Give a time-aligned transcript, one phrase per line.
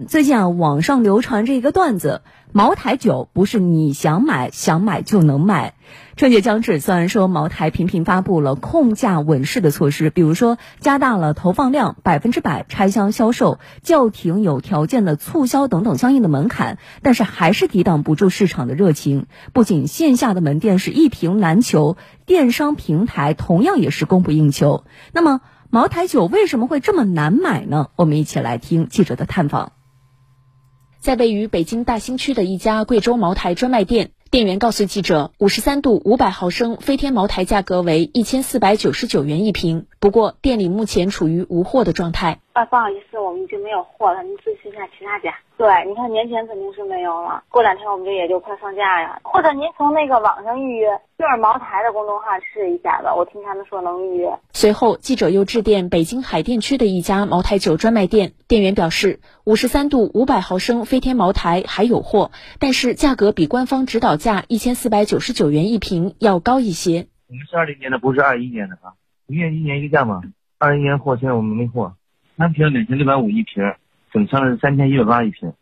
[0.00, 5.74] 最近啊，网上流传着一个段子：茅台酒不是你想买想买就能买。
[6.16, 19.26] 春节将至，虽然说茅台频频发布了控价稳市的措施，比如说加大了投放量、百分之百拆箱销售、叫停有条件的促销等等相应的门槛，但是还是抵挡不住市场的热情。
[19.52, 24.84] 不仅线下的门店是一瓶难求，电商平台同样也是供不应求。
[25.12, 25.40] 那么，
[25.70, 27.90] 茅台酒为什么会这么难买呢？
[27.96, 29.73] 我们一起来听记者的探访。
[31.04, 39.84] 在位于北京大兴区的一家贵州茅台专卖店，店员告诉记者，五十三度五百毫升飞天茅台价格为一千四百九十九元一瓶。
[40.04, 42.38] 不过，店里目前处于无货的状态。
[42.52, 45.34] 啊，不好意思，我们已经没有货了，您咨询一下其他家。
[45.56, 49.18] 对，你看年前肯定是没有了，过两天我们这也就快放假呀。
[49.24, 54.38] 或者您从那个网上预约，就是茅台的公众号试一下吧，我听他们说能预约。
[54.52, 67.06] 随后，记者又致电北京海淀区的一家茅台酒专卖店，店员表示，五十三度五百毫升飞天茅台还有货，但是价格比官方指导价一千四百九十九元一瓶要高一些。
[67.26, 68.92] 我们是二零年的，不是二一年的啊，
[69.26, 70.22] 一年一年一个价嘛。
[70.58, 71.94] 二一年货，现在我们没货，
[72.36, 73.74] 单瓶两千六百五一瓶。
[74.12, 75.52] 整箱是三千一百八一瓶，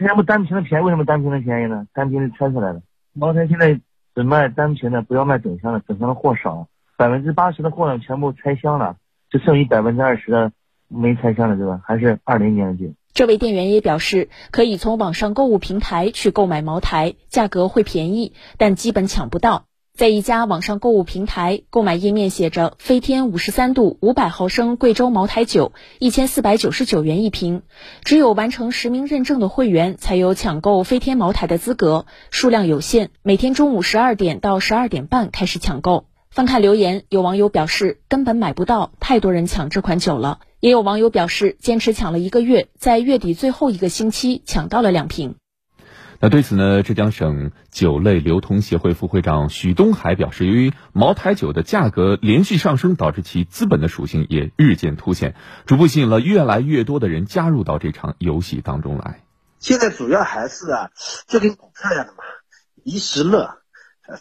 [0.00, 0.84] 为什么单瓶的便宜？
[0.84, 1.88] 为什么单瓶的便宜呢？
[1.92, 2.80] 单瓶是拆出来的。
[3.12, 3.80] 茅台现在
[4.14, 8.96] 只卖单瓶的，不要卖整箱的，整箱的货少，百分之八十的货呢全部拆箱了，
[9.28, 10.52] 就剩余百分之二十的
[10.86, 11.80] 没拆箱的，对吧？
[11.84, 12.94] 还是二零年的酒。
[13.12, 19.64] 这位店员也表示，可以从网上购物平台去购买茅台，价格会便宜，但基本抢不到。
[19.96, 27.62] 在一家网上购物平台，购买页面写着“飞天五十三度五百毫升贵州茅台酒，一千四百九十九元一瓶”，
[28.04, 36.04] 只有完成实名认证的会员才有抢购飞天茅台的资格，数量有限，每天中午十二点到十二点半开始抢购。
[36.28, 45.36] 翻看留言，有网友表示根本买不到，太多人抢这款酒了；也有网友表示坚持抢了一个月，在月底最后一个星期抢到了两瓶。
[46.20, 55.34] 那对此呢，浙江省酒类流通协会副会长许东海表示，由于茅台酒的价格连续上升，导致其资本的属性也日渐凸显，
[55.66, 59.22] 逐步吸引了越来越多的人加入到这场游戏当中来。
[59.58, 60.90] 现在主要还是啊，
[61.26, 62.18] 就跟股票一样的嘛，
[62.82, 63.58] 一时乐，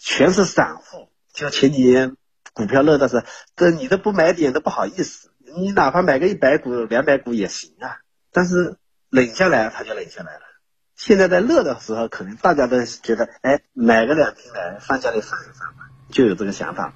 [0.00, 1.10] 全是散户。
[1.32, 2.16] 就前几年
[2.52, 3.24] 股票热的是，
[3.56, 7.98] 这你都不买点都不好意思，你哪怕买个一百股、两百股也行啊。
[8.32, 8.76] 但是
[9.10, 10.40] 冷下来，它就冷下来了。
[10.96, 16.94] 现在在热的时候，可能大家都觉得，哎，买个两瓶来放家里放一放吧，就有这个想法。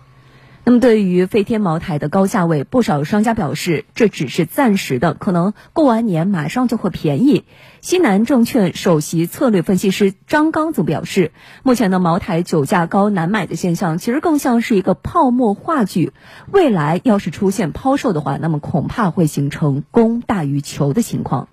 [0.64, 7.44] 那么，对于飞天茅台的高价位，不少商家表示，这只是暂时的，可能过完年马上就会便宜。
[7.80, 11.32] 西南证券首席策略分析师张刚则表示，
[11.62, 16.12] 目前的茅台酒价高难买的现象，其实更像是一个泡沫话剧。
[16.52, 21.46] 未来要是出现抛售的话，那么恐怕会形成供大于求的情况。